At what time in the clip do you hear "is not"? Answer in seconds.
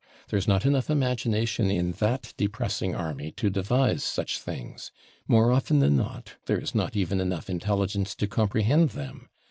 0.39-0.65, 6.57-6.95